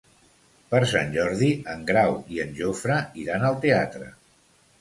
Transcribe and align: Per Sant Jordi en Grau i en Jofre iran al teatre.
Per 0.71 0.79
Sant 0.91 1.11
Jordi 1.17 1.51
en 1.73 1.85
Grau 1.91 2.17
i 2.37 2.43
en 2.47 2.57
Jofre 2.63 2.99
iran 3.25 3.47
al 3.51 3.61
teatre. 3.67 4.13